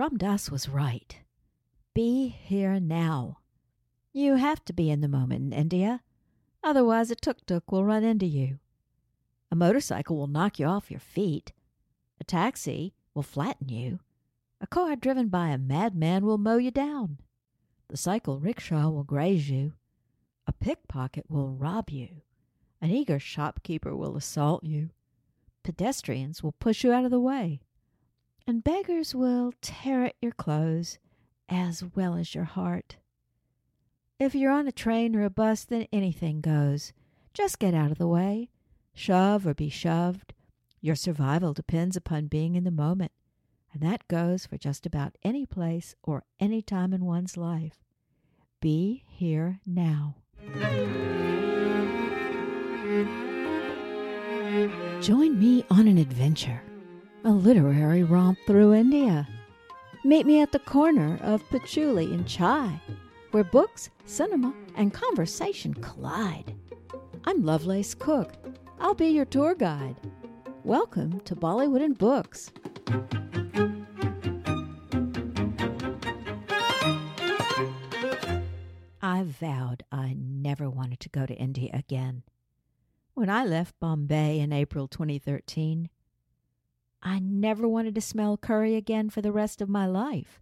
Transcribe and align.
Ram 0.00 0.16
Dass 0.16 0.50
was 0.50 0.66
right. 0.66 1.14
Be 1.92 2.28
here 2.28 2.80
now. 2.80 3.36
You 4.14 4.36
have 4.36 4.64
to 4.64 4.72
be 4.72 4.88
in 4.88 5.02
the 5.02 5.08
moment 5.08 5.42
in 5.42 5.52
India. 5.52 6.00
Otherwise, 6.64 7.10
a 7.10 7.14
tuk 7.14 7.44
tuk 7.44 7.70
will 7.70 7.84
run 7.84 8.02
into 8.02 8.24
you. 8.24 8.60
A 9.50 9.56
motorcycle 9.56 10.16
will 10.16 10.26
knock 10.26 10.58
you 10.58 10.64
off 10.64 10.90
your 10.90 11.00
feet. 11.00 11.52
A 12.18 12.24
taxi 12.24 12.94
will 13.12 13.22
flatten 13.22 13.68
you. 13.68 14.00
A 14.62 14.66
car 14.66 14.96
driven 14.96 15.28
by 15.28 15.48
a 15.48 15.58
madman 15.58 16.24
will 16.24 16.38
mow 16.38 16.56
you 16.56 16.70
down. 16.70 17.18
The 17.88 17.98
cycle 17.98 18.38
rickshaw 18.38 18.88
will 18.88 19.04
graze 19.04 19.50
you. 19.50 19.74
A 20.46 20.52
pickpocket 20.54 21.26
will 21.28 21.50
rob 21.50 21.90
you. 21.90 22.22
An 22.80 22.90
eager 22.90 23.18
shopkeeper 23.18 23.94
will 23.94 24.16
assault 24.16 24.64
you. 24.64 24.92
Pedestrians 25.62 26.42
will 26.42 26.52
push 26.52 26.84
you 26.84 26.90
out 26.90 27.04
of 27.04 27.10
the 27.10 27.20
way. 27.20 27.60
And 28.50 28.64
beggars 28.64 29.14
will 29.14 29.52
tear 29.60 30.06
at 30.06 30.16
your 30.20 30.32
clothes 30.32 30.98
as 31.48 31.84
well 31.94 32.16
as 32.16 32.34
your 32.34 32.42
heart. 32.42 32.96
If 34.18 34.34
you're 34.34 34.50
on 34.50 34.66
a 34.66 34.72
train 34.72 35.14
or 35.14 35.22
a 35.22 35.30
bus, 35.30 35.62
then 35.62 35.86
anything 35.92 36.40
goes. 36.40 36.92
Just 37.32 37.60
get 37.60 37.74
out 37.74 37.92
of 37.92 37.98
the 37.98 38.08
way. 38.08 38.50
Shove 38.92 39.46
or 39.46 39.54
be 39.54 39.68
shoved. 39.68 40.34
Your 40.80 40.96
survival 40.96 41.52
depends 41.52 41.96
upon 41.96 42.26
being 42.26 42.56
in 42.56 42.64
the 42.64 42.72
moment, 42.72 43.12
and 43.72 43.80
that 43.84 44.08
goes 44.08 44.46
for 44.46 44.58
just 44.58 44.84
about 44.84 45.14
any 45.22 45.46
place 45.46 45.94
or 46.02 46.24
any 46.40 46.60
time 46.60 46.92
in 46.92 47.04
one's 47.04 47.36
life. 47.36 47.84
Be 48.60 49.04
here 49.06 49.60
now. 49.64 50.16
Join 55.00 55.38
me 55.38 55.64
on 55.70 55.86
an 55.86 55.98
adventure, 55.98 56.60
a 57.24 57.30
literary 57.30 58.02
romp 58.02 58.38
through 58.46 58.72
India. 58.72 59.28
Meet 60.04 60.24
me 60.24 60.40
at 60.40 60.52
the 60.52 60.58
corner 60.58 61.18
of 61.22 61.46
patchouli 61.50 62.06
and 62.14 62.26
chai, 62.26 62.80
where 63.32 63.44
books, 63.44 63.90
cinema, 64.06 64.54
and 64.74 64.94
conversation 64.94 65.74
collide. 65.74 66.54
I'm 67.24 67.44
Lovelace 67.44 67.94
Cook. 67.94 68.32
I'll 68.78 68.94
be 68.94 69.08
your 69.08 69.26
tour 69.26 69.54
guide. 69.54 69.96
Welcome 70.64 71.20
to 71.20 71.36
Bollywood 71.36 71.84
and 71.84 71.98
Books. 71.98 72.50
I 79.02 79.24
vowed 79.24 79.82
I 79.92 80.16
never 80.16 80.70
wanted 80.70 81.00
to 81.00 81.10
go 81.10 81.26
to 81.26 81.34
India 81.34 81.70
again. 81.74 82.22
When 83.12 83.28
I 83.28 83.44
left 83.44 83.78
Bombay 83.78 84.38
in 84.38 84.54
April 84.54 84.88
2013, 84.88 85.90
I 87.02 87.18
never 87.18 87.66
wanted 87.66 87.94
to 87.94 88.00
smell 88.00 88.36
curry 88.36 88.76
again 88.76 89.10
for 89.10 89.22
the 89.22 89.32
rest 89.32 89.60
of 89.60 89.68
my 89.68 89.86
life. 89.86 90.40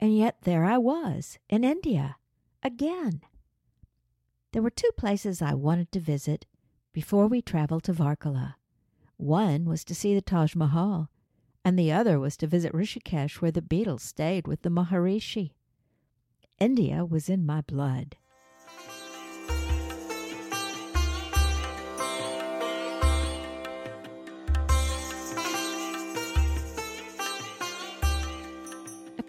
And 0.00 0.16
yet 0.16 0.42
there 0.42 0.64
I 0.64 0.78
was, 0.78 1.38
in 1.48 1.64
India, 1.64 2.16
again. 2.62 3.22
There 4.52 4.62
were 4.62 4.70
two 4.70 4.90
places 4.96 5.42
I 5.42 5.54
wanted 5.54 5.92
to 5.92 6.00
visit 6.00 6.46
before 6.92 7.26
we 7.26 7.42
traveled 7.42 7.84
to 7.84 7.92
Varkala. 7.92 8.54
One 9.16 9.64
was 9.64 9.84
to 9.84 9.94
see 9.94 10.14
the 10.14 10.22
Taj 10.22 10.54
Mahal, 10.54 11.10
and 11.64 11.78
the 11.78 11.92
other 11.92 12.18
was 12.18 12.36
to 12.38 12.46
visit 12.46 12.72
Rishikesh, 12.72 13.40
where 13.40 13.50
the 13.50 13.60
Beatles 13.60 14.00
stayed 14.00 14.46
with 14.46 14.62
the 14.62 14.70
Maharishi. 14.70 15.52
India 16.58 17.04
was 17.04 17.28
in 17.28 17.44
my 17.44 17.60
blood. 17.60 18.16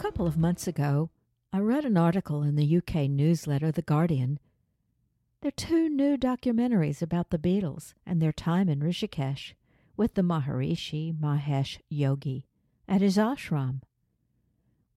Couple 0.10 0.26
of 0.26 0.40
months 0.40 0.66
ago, 0.66 1.12
I 1.54 1.60
read 1.60 1.86
an 1.86 1.96
article 1.96 2.42
in 2.42 2.56
the 2.56 2.78
UK 2.78 3.08
newsletter 3.08 3.72
The 3.72 3.84
Guardian. 3.84 4.40
There 5.40 5.50
are 5.50 5.52
two 5.52 5.88
new 5.88 6.18
documentaries 6.18 7.03
about 7.03 7.30
the 7.30 7.38
Beatles 7.38 7.94
and 8.08 8.19
their 8.19 8.31
time 8.31 8.69
in 8.69 8.80
Rishikesh 8.80 9.53
with 9.96 10.16
the 10.16 10.24
Maharishi 10.24 11.16
Mahesh 11.16 11.78
Yogi 11.90 12.48
at 12.88 13.02
his 13.02 13.18
ashram. 13.18 13.81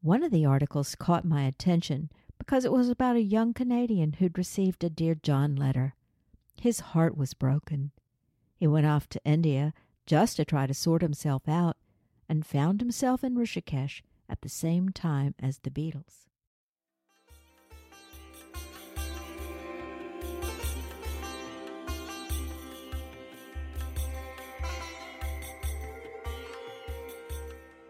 One 0.01 0.23
of 0.23 0.31
the 0.31 0.47
articles 0.47 0.95
caught 0.95 1.27
my 1.27 1.43
attention 1.43 2.09
because 2.39 2.65
it 2.65 2.73
was 2.73 2.89
about 2.89 3.17
a 3.17 3.23
young 3.23 3.53
Canadian 3.53 4.15
who'd 4.15 4.39
received 4.39 4.83
a 4.83 4.89
Dear 4.89 5.15
John 5.15 5.55
letter. 5.57 5.95
His 6.59 6.81
heart 6.81 7.19
was 7.19 7.35
broken. 7.35 7.91
He 8.57 8.67
went 8.67 8.87
off 8.87 9.11
to 9.11 9.21
India 9.27 9.75
just 10.07 10.39
to 10.39 10.47
try 10.47 10.67
to 10.67 10.73
sort 10.73 11.03
himself 11.03 11.47
out 11.47 11.77
and 12.31 12.47
found 12.47 12.81
himself 12.81 13.23
in 13.23 13.35
Rishikesh 13.35 14.01
at 14.33 14.41
the 14.41 14.49
same 14.49 14.89
time 14.89 15.35
as 15.39 15.59
the 15.59 15.71
Beatles. 15.71 16.27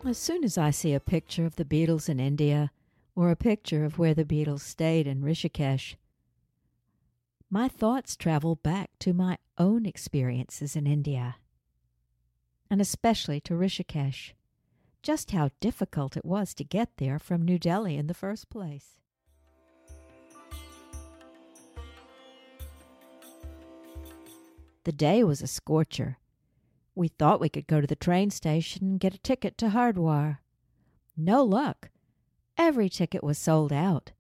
As 0.04 0.18
soon 0.18 0.42
as 0.42 0.58
I 0.58 0.70
see 0.70 0.92
a 0.92 0.98
picture 0.98 1.46
of 1.46 1.54
the 1.54 1.64
Beatles 1.64 2.08
in 2.08 2.18
India 2.18 2.72
or 3.14 3.30
a 3.30 3.36
picture 3.36 3.84
of 3.84 4.00
where 4.00 4.14
the 4.14 4.24
Beatles 4.24 4.62
stayed 4.62 5.06
in 5.06 5.22
Rishikesh, 5.22 5.94
my 7.48 7.68
thoughts 7.68 8.16
travel 8.16 8.56
back 8.56 8.90
to 8.98 9.12
my 9.12 9.38
own 9.58 9.86
experiences 9.86 10.74
in 10.74 10.88
India, 10.88 11.36
and 12.68 12.80
especially 12.80 13.40
to 13.42 13.54
Rishikesh, 13.54 14.32
just 15.02 15.32
how 15.32 15.50
difficult 15.60 16.16
it 16.16 16.24
was 16.24 16.54
to 16.54 16.64
get 16.64 16.96
there 16.98 17.18
from 17.18 17.42
New 17.42 17.58
Delhi 17.58 17.96
in 17.96 18.06
the 18.06 18.14
first 18.14 18.48
place. 18.48 18.96
The 24.84 24.92
day 24.92 25.22
was 25.22 25.42
a 25.42 25.46
scorcher. 25.46 26.18
We 26.94 27.08
thought 27.08 27.40
we 27.40 27.48
could 27.48 27.66
go 27.66 27.80
to 27.80 27.86
the 27.86 27.96
train 27.96 28.30
station 28.30 28.84
and 28.84 29.00
get 29.00 29.14
a 29.14 29.18
ticket 29.18 29.56
to 29.58 29.68
Hardwar. 29.68 30.38
No 31.16 31.44
luck. 31.44 31.90
Every 32.58 32.88
ticket 32.88 33.22
was 33.22 33.38
sold 33.38 33.72
out. 33.72 34.12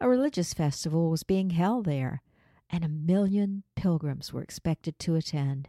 A 0.00 0.08
religious 0.08 0.54
festival 0.54 1.10
was 1.10 1.22
being 1.22 1.50
held 1.50 1.84
there, 1.84 2.22
and 2.70 2.84
a 2.84 2.88
million 2.88 3.62
pilgrims 3.76 4.32
were 4.32 4.42
expected 4.42 4.98
to 5.00 5.14
attend. 5.14 5.68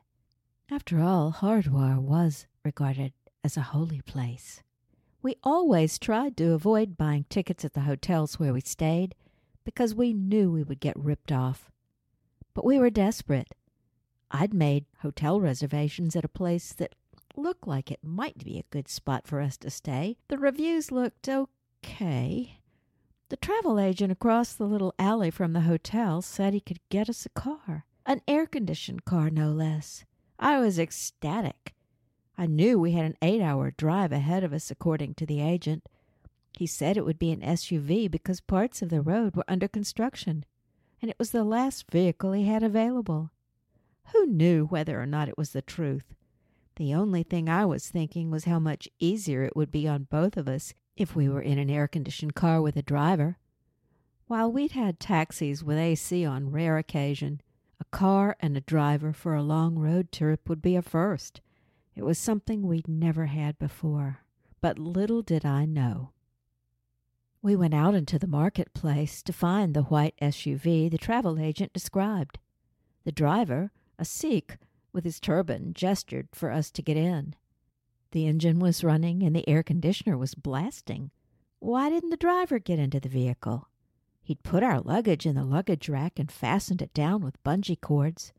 After 0.71 1.01
all, 1.01 1.33
Hardwar 1.33 1.99
was 1.99 2.47
regarded 2.63 3.13
as 3.43 3.57
a 3.57 3.61
holy 3.61 4.01
place. 4.01 4.61
We 5.21 5.35
always 5.43 5.99
tried 5.99 6.35
to 6.37 6.53
avoid 6.53 6.97
buying 6.97 7.25
tickets 7.29 7.63
at 7.63 7.73
the 7.73 7.81
hotels 7.81 8.39
where 8.39 8.53
we 8.53 8.61
stayed 8.61 9.15
because 9.63 9.95
we 9.95 10.13
knew 10.13 10.51
we 10.51 10.63
would 10.63 10.79
get 10.79 10.97
ripped 10.97 11.31
off. 11.31 11.71
But 12.53 12.65
we 12.65 12.77
were 12.77 12.89
desperate. 12.89 13.53
I'd 14.31 14.53
made 14.53 14.85
hotel 15.01 15.39
reservations 15.39 16.15
at 16.15 16.25
a 16.25 16.29
place 16.29 16.73
that 16.73 16.95
looked 17.35 17.67
like 17.67 17.91
it 17.91 18.03
might 18.03 18.43
be 18.43 18.59
a 18.59 18.65
good 18.69 18.87
spot 18.87 19.27
for 19.27 19.39
us 19.39 19.57
to 19.57 19.69
stay. 19.69 20.17
The 20.27 20.37
reviews 20.37 20.91
looked 20.91 21.29
okay. 21.29 22.59
The 23.29 23.37
travel 23.37 23.79
agent 23.79 24.11
across 24.11 24.53
the 24.53 24.65
little 24.65 24.93
alley 24.99 25.31
from 25.31 25.53
the 25.53 25.61
hotel 25.61 26.21
said 26.21 26.53
he 26.53 26.59
could 26.59 26.79
get 26.89 27.09
us 27.09 27.25
a 27.25 27.29
car, 27.29 27.85
an 28.05 28.21
air 28.27 28.45
conditioned 28.45 29.05
car, 29.05 29.29
no 29.29 29.51
less. 29.51 30.05
I 30.37 30.59
was 30.59 30.77
ecstatic. 30.77 31.72
I 32.37 32.47
knew 32.47 32.79
we 32.79 32.91
had 32.91 33.05
an 33.05 33.17
eight 33.21 33.41
hour 33.41 33.71
drive 33.71 34.11
ahead 34.11 34.43
of 34.43 34.53
us, 34.53 34.71
according 34.71 35.15
to 35.15 35.25
the 35.25 35.41
agent. 35.41 35.87
He 36.51 36.67
said 36.67 36.97
it 36.97 37.05
would 37.05 37.19
be 37.19 37.31
an 37.31 37.41
SUV 37.41 38.09
because 38.09 38.41
parts 38.41 38.81
of 38.81 38.89
the 38.89 39.01
road 39.01 39.35
were 39.35 39.45
under 39.47 39.67
construction, 39.67 40.45
and 41.01 41.09
it 41.09 41.17
was 41.19 41.31
the 41.31 41.43
last 41.43 41.89
vehicle 41.91 42.31
he 42.31 42.45
had 42.45 42.63
available. 42.63 43.31
Who 44.11 44.25
knew 44.25 44.65
whether 44.65 45.01
or 45.01 45.05
not 45.05 45.29
it 45.29 45.37
was 45.37 45.51
the 45.51 45.61
truth? 45.61 46.13
The 46.75 46.93
only 46.93 47.23
thing 47.23 47.49
I 47.49 47.65
was 47.65 47.89
thinking 47.89 48.31
was 48.31 48.45
how 48.45 48.59
much 48.59 48.89
easier 48.99 49.43
it 49.43 49.55
would 49.55 49.71
be 49.71 49.87
on 49.87 50.07
both 50.09 50.37
of 50.37 50.47
us 50.47 50.73
if 50.95 51.15
we 51.15 51.29
were 51.29 51.41
in 51.41 51.59
an 51.59 51.69
air 51.69 51.87
conditioned 51.87 52.35
car 52.35 52.61
with 52.61 52.75
a 52.75 52.81
driver. 52.81 53.37
While 54.25 54.51
we'd 54.51 54.71
had 54.71 54.99
taxis 54.99 55.63
with 55.63 55.77
AC 55.77 56.25
on 56.25 56.51
rare 56.51 56.77
occasion, 56.77 57.41
a 57.79 57.85
car 57.85 58.35
and 58.39 58.57
a 58.57 58.61
driver 58.61 59.13
for 59.13 59.35
a 59.35 59.43
long 59.43 59.77
road 59.77 60.11
trip 60.11 60.49
would 60.49 60.61
be 60.61 60.75
a 60.75 60.81
first. 60.81 61.41
It 61.95 62.03
was 62.03 62.17
something 62.17 62.63
we'd 62.63 62.87
never 62.87 63.27
had 63.27 63.59
before, 63.59 64.19
but 64.61 64.79
little 64.79 65.21
did 65.21 65.45
I 65.45 65.65
know. 65.65 66.11
We 67.41 67.55
went 67.55 67.73
out 67.73 67.93
into 67.93 68.17
the 68.17 68.25
marketplace 68.25 69.21
to 69.23 69.33
find 69.33 69.73
the 69.73 69.83
white 69.83 70.15
SUV 70.21 70.89
the 70.89 70.97
travel 70.97 71.37
agent 71.37 71.73
described. 71.73 72.39
The 73.03 73.11
driver, 73.11 73.71
a 73.99 74.05
Sikh 74.05 74.57
with 74.91 75.03
his 75.03 75.19
turban, 75.19 75.73
gestured 75.73 76.29
for 76.31 76.51
us 76.51 76.71
to 76.71 76.81
get 76.81 76.97
in. 76.97 77.35
The 78.11 78.27
engine 78.27 78.59
was 78.59 78.83
running 78.83 79.23
and 79.23 79.35
the 79.35 79.47
air 79.47 79.61
conditioner 79.61 80.17
was 80.17 80.35
blasting. 80.35 81.11
Why 81.59 81.89
didn't 81.89 82.11
the 82.11 82.17
driver 82.17 82.59
get 82.59 82.79
into 82.79 82.99
the 82.99 83.09
vehicle? 83.09 83.67
He'd 84.21 84.43
put 84.43 84.63
our 84.63 84.79
luggage 84.79 85.25
in 85.25 85.35
the 85.35 85.43
luggage 85.43 85.89
rack 85.89 86.17
and 86.17 86.31
fastened 86.31 86.81
it 86.81 86.93
down 86.93 87.21
with 87.21 87.43
bungee 87.43 87.79
cords. 87.79 88.31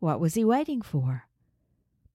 What 0.00 0.18
was 0.18 0.34
he 0.34 0.44
waiting 0.44 0.82
for? 0.82 1.28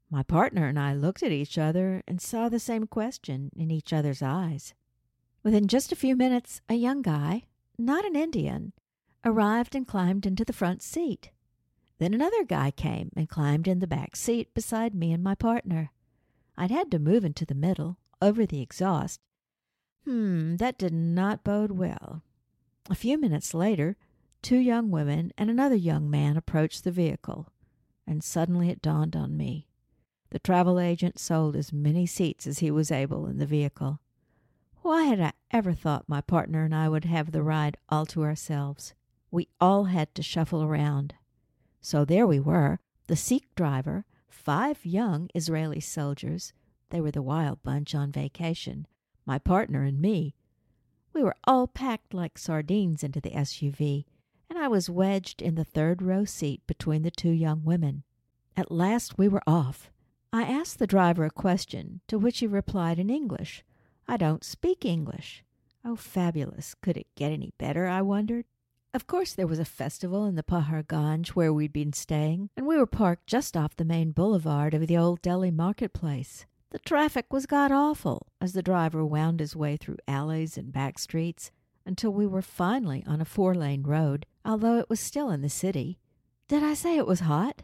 My 0.10 0.24
partner 0.24 0.68
and 0.68 0.80
I 0.80 0.94
looked 0.94 1.24
at 1.24 1.32
each 1.32 1.58
other 1.58 2.04
and 2.08 2.22
saw 2.22 2.48
the 2.48 2.60
same 2.60 2.88
question 2.88 3.52
in 3.56 3.72
each 3.72 3.92
other's 3.92 4.22
eyes. 4.22 4.74
Within 5.44 5.68
just 5.68 5.92
a 5.92 5.96
few 5.96 6.16
minutes, 6.16 6.62
a 6.70 6.76
young 6.76 7.02
guy, 7.02 7.44
not 7.78 8.06
an 8.06 8.16
Indian, 8.16 8.74
arrived 9.24 9.76
and 9.76 9.88
climbed 9.88 10.26
into 10.26 10.46
the 10.46 10.54
front 10.54 10.82
seat. 10.82 11.32
Then 11.98 12.14
another 12.14 12.44
guy 12.44 12.72
came 12.72 13.12
and 13.16 13.30
climbed 13.30 13.68
in 13.68 13.80
the 13.80 13.88
back 13.88 14.16
seat 14.16 14.54
beside 14.54 14.94
me 14.94 15.12
and 15.12 15.24
my 15.24 15.36
partner. 15.36 15.92
I'd 16.58 16.72
had 16.72 16.92
to 16.92 17.00
move 17.00 17.26
into 17.26 17.46
the 17.46 17.56
middle, 17.56 17.98
over 18.22 18.46
the 18.46 18.62
exhaust. 18.62 19.20
Hmm, 20.06 20.58
that 20.58 20.78
did 20.78 20.94
not 20.94 21.44
bode 21.44 21.72
well. 21.72 22.22
A 22.90 22.96
few 22.96 23.18
minutes 23.18 23.54
later, 23.54 23.98
two 24.42 24.58
young 24.58 24.92
women 24.92 25.32
and 25.38 25.50
another 25.50 25.76
young 25.76 26.10
man 26.10 26.38
approached 26.38 26.84
the 26.84 26.92
vehicle, 26.92 27.50
and 28.06 28.24
suddenly 28.24 28.70
it 28.70 28.82
dawned 28.82 29.16
on 29.16 29.36
me. 29.36 29.68
The 30.32 30.40
travel 30.40 30.80
agent 30.80 31.20
sold 31.20 31.56
as 31.56 31.72
many 31.72 32.06
seats 32.06 32.48
as 32.48 32.60
he 32.60 32.72
was 32.72 32.92
able 32.92 33.28
in 33.28 33.38
the 33.38 33.46
vehicle. 33.46 34.00
Why 34.82 35.04
had 35.04 35.20
I 35.20 35.34
ever 35.52 35.74
thought 35.74 36.08
my 36.08 36.22
partner 36.22 36.64
and 36.64 36.76
I 36.76 36.90
would 36.90 37.06
have 37.06 37.32
the 37.32 37.42
ride 37.42 37.78
all 37.90 38.06
to 38.08 38.24
ourselves? 38.24 38.94
We 39.32 39.48
all 39.60 39.86
had 39.86 40.14
to 40.16 40.24
shuffle 40.24 40.64
around. 40.64 41.16
So 41.82 42.06
there 42.06 42.28
we 42.28 42.40
were, 42.40 42.80
the 43.08 43.16
Sikh 43.16 43.54
driver, 43.56 44.06
five 44.28 44.86
young 44.86 45.30
Israeli 45.34 45.80
soldiers. 45.80 46.54
They 46.90 47.02
were 47.02 47.12
the 47.12 47.22
wild 47.22 47.64
bunch 47.64 47.96
on 47.96 48.12
vacation, 48.12 48.88
my 49.26 49.40
partner 49.40 49.84
and 49.84 50.00
me. 50.00 50.36
We 51.14 51.24
were 51.24 51.36
all 51.46 51.68
packed 51.68 52.14
like 52.14 52.38
sardines 52.38 53.04
into 53.04 53.22
the 53.22 53.32
SUV, 53.32 54.06
and 54.50 54.60
I 54.60 54.68
was 54.68 54.90
wedged 54.90 55.42
in 55.42 55.56
the 55.56 55.64
third 55.64 56.02
row 56.02 56.26
seat 56.26 56.62
between 56.68 57.02
the 57.02 57.12
two 57.12 57.32
young 57.32 57.64
women. 57.64 58.04
At 58.56 58.72
last 58.72 59.18
we 59.18 59.28
were 59.28 59.44
off. 59.48 59.90
I 60.36 60.44
asked 60.44 60.80
the 60.80 60.86
driver 60.86 61.24
a 61.24 61.32
question, 61.32 62.02
to 62.10 62.20
which 62.20 62.40
he 62.40 62.46
replied 62.46 63.00
in 63.00 63.10
English. 63.10 63.64
I 64.06 64.18
don't 64.18 64.44
speak 64.44 64.84
English. 64.84 65.46
Oh, 65.86 65.96
fabulous. 65.96 66.76
Could 66.82 66.98
it 66.98 67.08
get 67.16 67.32
any 67.32 67.54
better, 67.58 67.88
I 67.88 68.02
wondered? 68.02 68.44
Of 68.94 69.08
course, 69.08 69.32
there 69.32 69.48
was 69.48 69.60
a 69.60 69.64
festival 69.64 70.26
in 70.26 70.36
the 70.36 70.44
Paharganj 70.44 71.30
where 71.30 71.54
we'd 71.54 71.72
been 71.72 71.94
staying, 71.94 72.50
and 72.58 72.68
we 72.68 72.76
were 72.78 72.86
parked 72.86 73.28
just 73.28 73.56
off 73.56 73.78
the 73.78 73.86
main 73.86 74.12
boulevard 74.12 74.74
of 74.74 74.88
the 74.88 74.98
old 74.98 75.22
Delhi 75.22 75.52
marketplace. 75.52 76.46
The 76.72 76.80
traffic 76.80 77.32
was 77.32 77.46
god 77.46 77.72
awful 77.72 78.28
as 78.42 78.52
the 78.52 78.62
driver 78.62 79.06
wound 79.06 79.40
his 79.40 79.56
way 79.56 79.78
through 79.78 80.00
alleys 80.06 80.58
and 80.58 80.74
back 80.74 81.00
streets 81.00 81.50
until 81.86 82.12
we 82.12 82.28
were 82.28 82.42
finally 82.42 83.06
on 83.08 83.22
a 83.22 83.26
four 83.26 83.56
lane 83.56 83.84
road, 83.84 84.26
although 84.44 84.80
it 84.80 84.90
was 84.90 85.00
still 85.00 85.30
in 85.30 85.44
the 85.44 85.50
city. 85.50 85.98
Did 86.50 86.62
I 86.62 86.74
say 86.74 86.98
it 86.98 87.08
was 87.08 87.22
hot? 87.22 87.62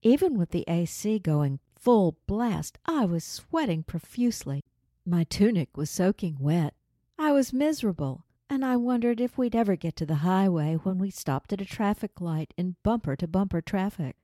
Even 0.00 0.38
with 0.38 0.48
the 0.48 0.64
AC 0.66 1.18
going 1.18 1.58
full 1.86 2.18
blast, 2.26 2.80
I 2.84 3.04
was 3.04 3.22
sweating 3.22 3.84
profusely. 3.84 4.64
My 5.04 5.22
tunic 5.22 5.76
was 5.76 5.88
soaking 5.88 6.36
wet. 6.40 6.74
I 7.16 7.30
was 7.30 7.52
miserable, 7.52 8.24
and 8.50 8.64
I 8.64 8.74
wondered 8.74 9.20
if 9.20 9.38
we'd 9.38 9.54
ever 9.54 9.76
get 9.76 9.94
to 9.98 10.04
the 10.04 10.16
highway 10.26 10.74
when 10.74 10.98
we 10.98 11.10
stopped 11.10 11.52
at 11.52 11.60
a 11.60 11.64
traffic 11.64 12.20
light 12.20 12.52
in 12.56 12.74
bumper 12.82 13.14
to 13.14 13.28
bumper 13.28 13.60
traffic. 13.60 14.16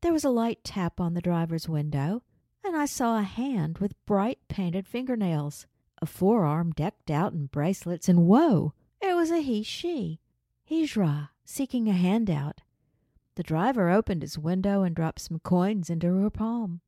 There 0.00 0.12
was 0.12 0.22
a 0.22 0.30
light 0.30 0.62
tap 0.62 1.00
on 1.00 1.14
the 1.14 1.20
driver's 1.20 1.68
window, 1.68 2.22
and 2.64 2.76
I 2.76 2.86
saw 2.86 3.18
a 3.18 3.22
hand 3.22 3.78
with 3.78 4.06
bright 4.06 4.38
painted 4.46 4.86
fingernails, 4.86 5.66
a 6.00 6.06
forearm 6.06 6.70
decked 6.70 7.10
out 7.10 7.32
in 7.32 7.46
bracelets, 7.46 8.08
and 8.08 8.28
whoa! 8.28 8.74
It 9.00 9.16
was 9.16 9.32
a 9.32 9.42
he 9.42 9.64
she, 9.64 10.20
Hijra, 10.70 11.30
seeking 11.44 11.88
a 11.88 11.94
handout. 11.94 12.60
The 13.40 13.44
driver 13.44 13.88
opened 13.88 14.20
his 14.20 14.38
window 14.38 14.82
and 14.82 14.94
dropped 14.94 15.20
some 15.20 15.38
coins 15.38 15.88
into 15.88 16.08
her 16.08 16.28
palm. 16.28 16.82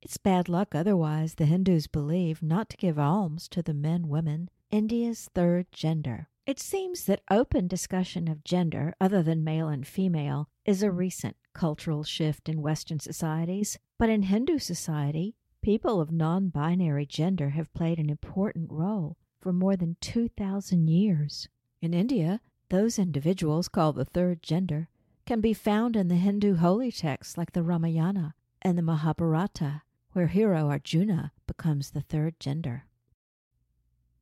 It's 0.00 0.16
bad 0.16 0.48
luck 0.48 0.74
otherwise, 0.74 1.34
the 1.34 1.44
Hindus 1.44 1.86
believe, 1.86 2.42
not 2.42 2.70
to 2.70 2.78
give 2.78 2.98
alms 2.98 3.46
to 3.48 3.62
the 3.62 3.74
men 3.74 4.08
women, 4.08 4.48
India's 4.70 5.28
third 5.34 5.70
gender. 5.70 6.30
It 6.46 6.58
seems 6.58 7.04
that 7.04 7.20
open 7.30 7.66
discussion 7.66 8.26
of 8.26 8.42
gender, 8.42 8.94
other 9.02 9.22
than 9.22 9.44
male 9.44 9.68
and 9.68 9.86
female, 9.86 10.48
is 10.64 10.82
a 10.82 10.90
recent 10.90 11.36
cultural 11.52 12.04
shift 12.04 12.48
in 12.48 12.62
Western 12.62 12.98
societies. 12.98 13.78
But 13.98 14.08
in 14.08 14.22
Hindu 14.22 14.60
society, 14.60 15.34
people 15.60 16.00
of 16.00 16.10
non 16.10 16.48
binary 16.48 17.04
gender 17.04 17.50
have 17.50 17.74
played 17.74 17.98
an 17.98 18.08
important 18.08 18.72
role 18.72 19.18
for 19.42 19.52
more 19.52 19.76
than 19.76 19.98
2,000 20.00 20.88
years. 20.88 21.50
In 21.82 21.92
India, 21.92 22.40
those 22.70 22.98
individuals 22.98 23.68
called 23.68 23.96
the 23.96 24.06
third 24.06 24.42
gender 24.42 24.88
can 25.32 25.40
be 25.40 25.54
found 25.54 25.96
in 25.96 26.08
the 26.08 26.16
Hindu 26.16 26.56
holy 26.56 26.92
texts 26.92 27.38
like 27.38 27.52
the 27.52 27.62
Ramayana 27.62 28.34
and 28.60 28.76
the 28.76 28.82
Mahabharata 28.82 29.80
where 30.12 30.26
hero 30.26 30.68
Arjuna 30.68 31.32
becomes 31.46 31.92
the 31.92 32.02
third 32.02 32.38
gender. 32.38 32.84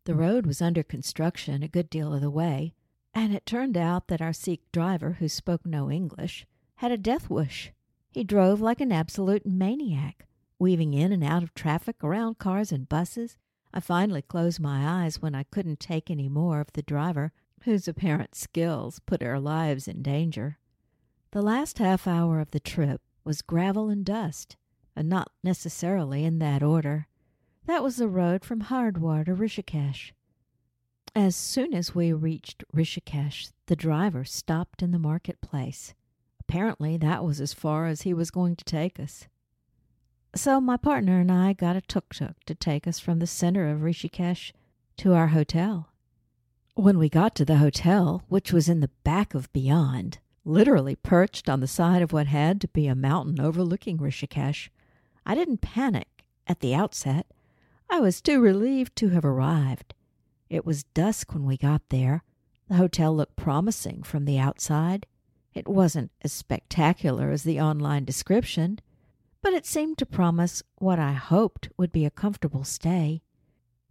The 0.04 0.14
road 0.14 0.46
was 0.46 0.62
under 0.62 0.84
construction 0.84 1.64
a 1.64 1.68
good 1.68 1.90
deal 1.90 2.14
of 2.14 2.20
the 2.20 2.30
way, 2.30 2.74
and 3.12 3.34
it 3.34 3.44
turned 3.44 3.76
out 3.76 4.06
that 4.06 4.22
our 4.22 4.32
Sikh 4.32 4.60
driver, 4.70 5.16
who 5.18 5.28
spoke 5.28 5.66
no 5.66 5.90
English, 5.90 6.46
had 6.76 6.92
a 6.92 6.96
death 6.96 7.28
wish. 7.28 7.72
He 8.12 8.22
drove 8.22 8.60
like 8.60 8.80
an 8.80 8.92
absolute 8.92 9.44
maniac, 9.44 10.28
weaving 10.60 10.94
in 10.94 11.10
and 11.10 11.24
out 11.24 11.42
of 11.42 11.54
traffic 11.54 12.04
around 12.04 12.38
cars 12.38 12.70
and 12.70 12.88
buses. 12.88 13.36
I 13.74 13.80
finally 13.80 14.22
closed 14.22 14.60
my 14.60 15.02
eyes 15.02 15.20
when 15.20 15.34
I 15.34 15.42
couldn't 15.42 15.80
take 15.80 16.08
any 16.08 16.28
more 16.28 16.60
of 16.60 16.72
the 16.74 16.82
driver, 16.82 17.32
whose 17.64 17.88
apparent 17.88 18.36
skills 18.36 19.00
put 19.06 19.24
our 19.24 19.40
lives 19.40 19.88
in 19.88 20.02
danger. 20.02 20.58
The 21.32 21.42
last 21.42 21.78
half 21.78 22.08
hour 22.08 22.40
of 22.40 22.50
the 22.50 22.58
trip 22.58 23.00
was 23.22 23.40
gravel 23.40 23.88
and 23.88 24.04
dust, 24.04 24.56
and 24.96 25.08
not 25.08 25.30
necessarily 25.44 26.24
in 26.24 26.40
that 26.40 26.60
order. 26.60 27.06
That 27.66 27.84
was 27.84 27.96
the 27.96 28.08
road 28.08 28.44
from 28.44 28.62
Hardwar 28.62 29.24
to 29.26 29.36
Rishikesh. 29.36 30.10
As 31.14 31.36
soon 31.36 31.72
as 31.72 31.94
we 31.94 32.12
reached 32.12 32.64
Rishikesh, 32.74 33.52
the 33.66 33.76
driver 33.76 34.24
stopped 34.24 34.82
in 34.82 34.90
the 34.90 34.98
marketplace. 34.98 35.94
Apparently, 36.40 36.96
that 36.96 37.24
was 37.24 37.40
as 37.40 37.54
far 37.54 37.86
as 37.86 38.02
he 38.02 38.12
was 38.12 38.32
going 38.32 38.56
to 38.56 38.64
take 38.64 38.98
us. 38.98 39.28
So 40.34 40.60
my 40.60 40.76
partner 40.76 41.20
and 41.20 41.30
I 41.30 41.52
got 41.52 41.76
a 41.76 41.80
tuk 41.80 42.12
tuk 42.12 42.42
to 42.46 42.56
take 42.56 42.88
us 42.88 42.98
from 42.98 43.20
the 43.20 43.26
center 43.28 43.70
of 43.70 43.82
Rishikesh 43.82 44.50
to 44.96 45.14
our 45.14 45.28
hotel. 45.28 45.92
When 46.74 46.98
we 46.98 47.08
got 47.08 47.36
to 47.36 47.44
the 47.44 47.58
hotel, 47.58 48.24
which 48.28 48.52
was 48.52 48.68
in 48.68 48.80
the 48.80 48.90
back 49.04 49.34
of 49.34 49.52
Beyond, 49.52 50.18
literally 50.50 50.96
perched 50.96 51.48
on 51.48 51.60
the 51.60 51.66
side 51.66 52.02
of 52.02 52.12
what 52.12 52.26
had 52.26 52.60
to 52.60 52.68
be 52.68 52.86
a 52.86 52.94
mountain 52.94 53.40
overlooking 53.40 53.98
Rishikesh, 53.98 54.68
I 55.24 55.34
didn't 55.34 55.60
panic 55.60 56.24
at 56.46 56.60
the 56.60 56.74
outset. 56.74 57.26
I 57.88 58.00
was 58.00 58.20
too 58.20 58.40
relieved 58.40 58.96
to 58.96 59.10
have 59.10 59.24
arrived. 59.24 59.94
It 60.48 60.66
was 60.66 60.84
dusk 60.84 61.32
when 61.32 61.44
we 61.44 61.56
got 61.56 61.82
there. 61.88 62.24
The 62.68 62.76
hotel 62.76 63.14
looked 63.14 63.36
promising 63.36 64.02
from 64.02 64.24
the 64.24 64.38
outside. 64.38 65.06
It 65.54 65.68
wasn't 65.68 66.10
as 66.22 66.32
spectacular 66.32 67.30
as 67.30 67.42
the 67.42 67.60
online 67.60 68.04
description, 68.04 68.80
but 69.42 69.52
it 69.52 69.66
seemed 69.66 69.98
to 69.98 70.06
promise 70.06 70.62
what 70.76 70.98
I 70.98 71.12
hoped 71.12 71.68
would 71.76 71.92
be 71.92 72.04
a 72.04 72.10
comfortable 72.10 72.64
stay. 72.64 73.22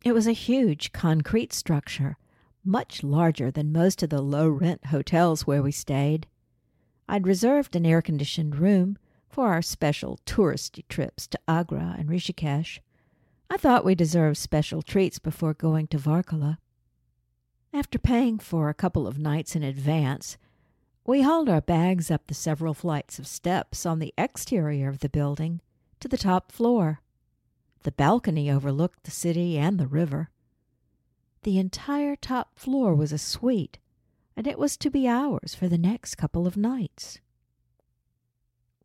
It 0.03 0.13
was 0.13 0.27
a 0.27 0.31
huge 0.31 0.91
concrete 0.91 1.53
structure, 1.53 2.17
much 2.63 3.03
larger 3.03 3.51
than 3.51 3.71
most 3.71 4.03
of 4.03 4.09
the 4.09 4.21
low 4.21 4.47
rent 4.47 4.87
hotels 4.87 5.47
where 5.47 5.63
we 5.63 5.71
stayed. 5.71 6.27
I'd 7.09 7.25
reserved 7.25 7.75
an 7.75 7.87
air 7.87 8.03
conditioned 8.03 8.55
room, 8.55 8.97
for 9.29 9.47
our 9.47 9.63
special 9.63 10.19
touristy 10.27 10.87
trips 10.87 11.27
to 11.27 11.39
Agra 11.47 11.95
and 11.97 12.07
Rishikesh. 12.07 12.79
I 13.49 13.57
thought 13.57 13.85
we 13.85 13.95
deserved 13.95 14.37
special 14.37 14.83
treats 14.83 15.17
before 15.17 15.55
going 15.55 15.87
to 15.87 15.97
Varkala. 15.97 16.57
After 17.73 17.97
paying 17.97 18.37
for 18.37 18.69
a 18.69 18.75
couple 18.75 19.07
of 19.07 19.17
nights 19.17 19.55
in 19.55 19.63
advance, 19.63 20.37
we 21.03 21.23
hauled 21.23 21.49
our 21.49 21.61
bags 21.61 22.11
up 22.11 22.27
the 22.27 22.35
several 22.35 22.75
flights 22.75 23.17
of 23.17 23.25
steps 23.25 23.87
on 23.87 23.97
the 23.97 24.13
exterior 24.17 24.87
of 24.87 24.99
the 24.99 25.09
building 25.09 25.61
to 25.99 26.07
the 26.07 26.17
top 26.17 26.51
floor. 26.51 27.01
The 27.83 27.91
balcony 27.91 28.51
overlooked 28.51 29.03
the 29.03 29.11
city 29.11 29.57
and 29.57 29.79
the 29.79 29.87
river. 29.87 30.29
The 31.41 31.57
entire 31.57 32.15
top 32.15 32.59
floor 32.59 32.93
was 32.93 33.11
a 33.11 33.17
suite, 33.17 33.79
and 34.39 34.47
it 34.47 34.57
was 34.57 34.77
to 34.77 34.89
be 34.89 35.05
ours 35.05 35.53
for 35.53 35.67
the 35.67 35.77
next 35.77 36.15
couple 36.15 36.47
of 36.47 36.55
nights. 36.55 37.19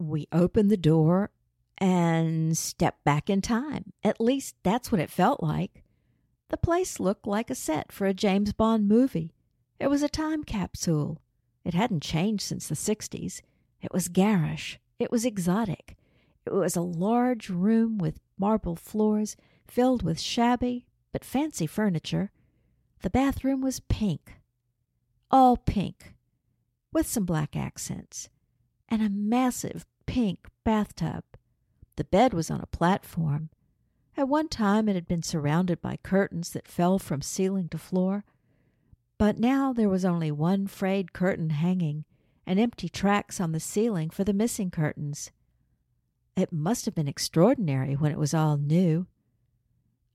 We 0.00 0.26
opened 0.32 0.68
the 0.68 0.76
door 0.76 1.30
and 1.78 2.58
stepped 2.58 3.04
back 3.04 3.30
in 3.30 3.40
time. 3.40 3.92
At 4.02 4.20
least 4.20 4.56
that's 4.64 4.90
what 4.90 5.00
it 5.00 5.12
felt 5.12 5.44
like. 5.44 5.84
The 6.48 6.56
place 6.56 6.98
looked 6.98 7.28
like 7.28 7.50
a 7.50 7.54
set 7.54 7.92
for 7.92 8.08
a 8.08 8.12
James 8.12 8.52
Bond 8.52 8.88
movie. 8.88 9.32
It 9.78 9.86
was 9.86 10.02
a 10.02 10.08
time 10.08 10.42
capsule. 10.42 11.22
It 11.64 11.74
hadn't 11.74 12.02
changed 12.02 12.42
since 12.42 12.66
the 12.66 12.74
60s. 12.74 13.40
It 13.80 13.92
was 13.92 14.08
garish. 14.08 14.80
It 14.98 15.12
was 15.12 15.24
exotic. 15.24 15.96
It 16.44 16.52
was 16.52 16.74
a 16.74 16.80
large 16.80 17.48
room 17.48 17.96
with 17.98 18.18
marble 18.36 18.74
floors 18.74 19.36
filled 19.68 20.02
with 20.02 20.18
shabby 20.18 20.84
but 21.12 21.24
fancy 21.24 21.68
furniture. 21.68 22.32
The 23.02 23.10
bathroom 23.10 23.60
was 23.60 23.78
pink. 23.78 24.40
All 25.36 25.56
pink, 25.56 26.14
with 26.92 27.08
some 27.08 27.24
black 27.24 27.56
accents 27.56 28.28
and 28.88 29.02
a 29.02 29.10
massive 29.10 29.84
pink 30.06 30.46
bathtub. 30.62 31.24
The 31.96 32.04
bed 32.04 32.32
was 32.32 32.52
on 32.52 32.60
a 32.60 32.66
platform. 32.66 33.50
At 34.16 34.28
one 34.28 34.48
time 34.48 34.88
it 34.88 34.94
had 34.94 35.08
been 35.08 35.24
surrounded 35.24 35.80
by 35.80 35.98
curtains 36.04 36.50
that 36.50 36.68
fell 36.68 37.00
from 37.00 37.20
ceiling 37.20 37.68
to 37.70 37.78
floor, 37.78 38.22
but 39.18 39.40
now 39.40 39.72
there 39.72 39.88
was 39.88 40.04
only 40.04 40.30
one 40.30 40.68
frayed 40.68 41.12
curtain 41.12 41.50
hanging 41.50 42.04
and 42.46 42.60
empty 42.60 42.88
tracks 42.88 43.40
on 43.40 43.50
the 43.50 43.58
ceiling 43.58 44.10
for 44.10 44.22
the 44.22 44.32
missing 44.32 44.70
curtains. 44.70 45.32
It 46.36 46.52
must 46.52 46.84
have 46.84 46.94
been 46.94 47.08
extraordinary 47.08 47.96
when 47.96 48.12
it 48.12 48.18
was 48.18 48.34
all 48.34 48.56
new. 48.56 49.08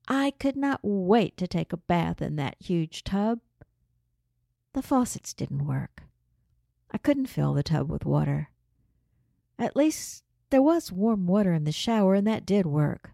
I 0.08 0.32
could 0.40 0.56
not 0.56 0.80
wait 0.82 1.36
to 1.36 1.46
take 1.46 1.74
a 1.74 1.78
bath 1.78 2.22
in 2.22 2.38
that 2.38 2.56
huge 2.62 3.04
tub. 3.04 3.42
The 4.74 4.82
faucets 4.82 5.34
didn't 5.34 5.66
work. 5.66 6.04
I 6.92 6.98
couldn't 6.98 7.28
fill 7.28 7.54
the 7.54 7.64
tub 7.64 7.90
with 7.90 8.06
water. 8.06 8.50
At 9.58 9.76
least 9.76 10.24
there 10.50 10.62
was 10.62 10.92
warm 10.92 11.28
water 11.28 11.54
in 11.54 11.64
the 11.64 11.72
shower, 11.72 12.16
and 12.16 12.26
that 12.28 12.46
did 12.46 12.66
work. 12.66 13.12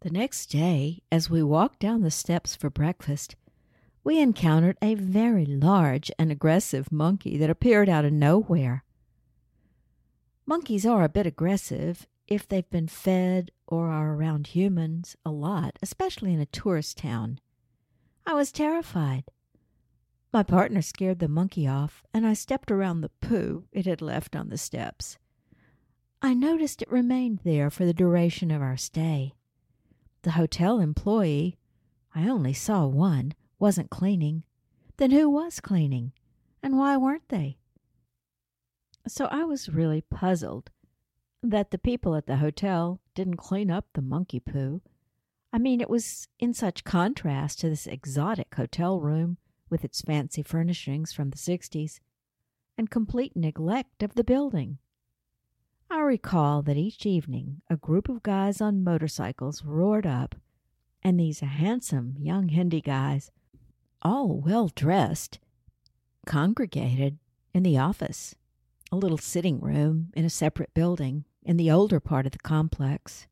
The 0.00 0.10
next 0.10 0.46
day, 0.46 1.02
as 1.10 1.28
we 1.28 1.42
walked 1.42 1.80
down 1.80 2.02
the 2.02 2.10
steps 2.10 2.54
for 2.54 2.70
breakfast, 2.70 3.34
we 4.04 4.20
encountered 4.20 4.78
a 4.80 4.94
very 4.94 5.44
large 5.44 6.10
and 6.18 6.30
aggressive 6.30 6.92
monkey 6.92 7.36
that 7.38 7.50
appeared 7.50 7.88
out 7.88 8.04
of 8.04 8.12
nowhere. 8.12 8.84
Monkeys 10.46 10.86
are 10.86 11.02
a 11.02 11.08
bit 11.08 11.26
aggressive 11.26 12.06
if 12.26 12.46
they've 12.46 12.70
been 12.70 12.88
fed 12.88 13.50
or 13.66 13.88
are 13.90 14.14
around 14.14 14.48
humans 14.48 15.16
a 15.24 15.30
lot, 15.30 15.78
especially 15.82 16.32
in 16.32 16.40
a 16.40 16.46
tourist 16.46 16.98
town. 16.98 17.40
I 18.26 18.34
was 18.34 18.52
terrified. 18.52 19.24
My 20.30 20.42
partner 20.42 20.82
scared 20.82 21.20
the 21.20 21.28
monkey 21.28 21.66
off, 21.66 22.02
and 22.12 22.26
I 22.26 22.34
stepped 22.34 22.70
around 22.70 23.00
the 23.00 23.08
poo 23.20 23.64
it 23.72 23.86
had 23.86 24.02
left 24.02 24.36
on 24.36 24.50
the 24.50 24.58
steps. 24.58 25.16
I 26.20 26.34
noticed 26.34 26.82
it 26.82 26.90
remained 26.90 27.40
there 27.44 27.70
for 27.70 27.86
the 27.86 27.94
duration 27.94 28.50
of 28.50 28.60
our 28.60 28.76
stay. 28.76 29.34
The 30.22 30.32
hotel 30.32 30.80
employee, 30.80 31.56
I 32.14 32.28
only 32.28 32.52
saw 32.52 32.86
one, 32.86 33.32
wasn't 33.58 33.88
cleaning. 33.88 34.42
Then 34.98 35.12
who 35.12 35.30
was 35.30 35.60
cleaning? 35.60 36.12
And 36.62 36.76
why 36.76 36.96
weren't 36.96 37.28
they? 37.28 37.58
So 39.06 39.26
I 39.26 39.44
was 39.44 39.70
really 39.70 40.02
puzzled 40.02 40.70
that 41.42 41.70
the 41.70 41.78
people 41.78 42.16
at 42.16 42.26
the 42.26 42.36
hotel 42.36 43.00
didn't 43.14 43.36
clean 43.36 43.70
up 43.70 43.86
the 43.94 44.02
monkey 44.02 44.40
poo. 44.40 44.82
I 45.52 45.58
mean, 45.58 45.80
it 45.80 45.88
was 45.88 46.28
in 46.38 46.52
such 46.52 46.84
contrast 46.84 47.60
to 47.60 47.70
this 47.70 47.86
exotic 47.86 48.54
hotel 48.54 49.00
room 49.00 49.38
with 49.70 49.84
its 49.84 50.02
fancy 50.02 50.42
furnishings 50.42 51.12
from 51.12 51.30
the 51.30 51.36
60s 51.36 52.00
and 52.76 52.90
complete 52.90 53.36
neglect 53.36 54.02
of 54.02 54.14
the 54.14 54.24
building. 54.24 54.78
I 55.90 56.00
recall 56.00 56.62
that 56.62 56.76
each 56.76 57.06
evening 57.06 57.62
a 57.68 57.76
group 57.76 58.08
of 58.08 58.22
guys 58.22 58.60
on 58.60 58.84
motorcycles 58.84 59.64
roared 59.64 60.06
up, 60.06 60.34
and 61.02 61.18
these 61.18 61.40
handsome 61.40 62.14
young 62.18 62.48
Hindi 62.48 62.80
guys, 62.80 63.30
all 64.02 64.40
well 64.40 64.70
dressed, 64.74 65.38
congregated 66.26 67.18
in 67.54 67.62
the 67.62 67.78
office, 67.78 68.34
a 68.92 68.96
little 68.96 69.18
sitting 69.18 69.60
room 69.60 70.12
in 70.14 70.24
a 70.24 70.30
separate 70.30 70.74
building 70.74 71.24
in 71.42 71.56
the 71.56 71.70
older 71.70 72.00
part 72.00 72.26
of 72.26 72.32
the 72.32 72.38
complex. 72.38 73.26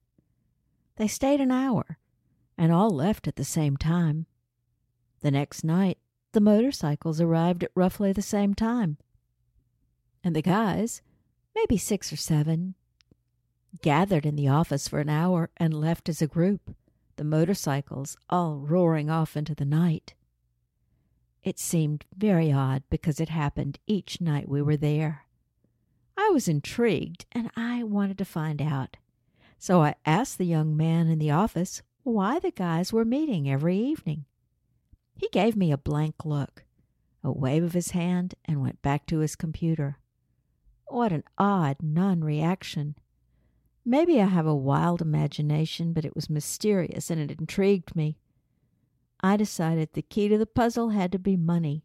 They 0.96 1.08
stayed 1.08 1.40
an 1.40 1.50
hour 1.50 1.98
and 2.56 2.72
all 2.72 2.90
left 2.90 3.28
at 3.28 3.36
the 3.36 3.44
same 3.44 3.76
time. 3.76 4.26
The 5.20 5.30
next 5.30 5.62
night, 5.62 5.98
the 6.36 6.40
motorcycles 6.42 7.18
arrived 7.18 7.64
at 7.64 7.70
roughly 7.74 8.12
the 8.12 8.20
same 8.20 8.52
time. 8.52 8.98
And 10.22 10.36
the 10.36 10.42
guys, 10.42 11.00
maybe 11.54 11.78
six 11.78 12.12
or 12.12 12.16
seven, 12.16 12.74
gathered 13.80 14.26
in 14.26 14.36
the 14.36 14.46
office 14.46 14.86
for 14.86 14.98
an 14.98 15.08
hour 15.08 15.48
and 15.56 15.72
left 15.72 16.10
as 16.10 16.20
a 16.20 16.26
group, 16.26 16.76
the 17.16 17.24
motorcycles 17.24 18.18
all 18.28 18.58
roaring 18.58 19.08
off 19.08 19.34
into 19.34 19.54
the 19.54 19.64
night. 19.64 20.12
It 21.42 21.58
seemed 21.58 22.04
very 22.14 22.52
odd 22.52 22.82
because 22.90 23.18
it 23.18 23.30
happened 23.30 23.78
each 23.86 24.20
night 24.20 24.46
we 24.46 24.60
were 24.60 24.76
there. 24.76 25.24
I 26.18 26.28
was 26.34 26.48
intrigued 26.48 27.24
and 27.32 27.50
I 27.56 27.82
wanted 27.82 28.18
to 28.18 28.26
find 28.26 28.60
out. 28.60 28.98
So 29.58 29.82
I 29.82 29.94
asked 30.04 30.36
the 30.36 30.44
young 30.44 30.76
man 30.76 31.08
in 31.08 31.18
the 31.18 31.30
office 31.30 31.80
why 32.02 32.40
the 32.40 32.50
guys 32.50 32.92
were 32.92 33.06
meeting 33.06 33.48
every 33.48 33.78
evening. 33.78 34.26
He 35.16 35.28
gave 35.32 35.56
me 35.56 35.72
a 35.72 35.78
blank 35.78 36.24
look, 36.24 36.64
a 37.24 37.32
wave 37.32 37.64
of 37.64 37.72
his 37.72 37.90
hand, 37.90 38.34
and 38.44 38.60
went 38.60 38.82
back 38.82 39.06
to 39.06 39.18
his 39.18 39.34
computer. 39.34 39.98
What 40.86 41.12
an 41.12 41.24
odd 41.38 41.78
non 41.82 42.22
reaction. 42.22 42.96
Maybe 43.84 44.20
I 44.20 44.26
have 44.26 44.46
a 44.46 44.54
wild 44.54 45.00
imagination, 45.00 45.92
but 45.92 46.04
it 46.04 46.14
was 46.14 46.28
mysterious 46.28 47.10
and 47.10 47.20
it 47.20 47.38
intrigued 47.38 47.96
me. 47.96 48.18
I 49.20 49.36
decided 49.36 49.90
the 49.92 50.02
key 50.02 50.28
to 50.28 50.38
the 50.38 50.46
puzzle 50.46 50.90
had 50.90 51.12
to 51.12 51.18
be 51.18 51.36
money. 51.36 51.84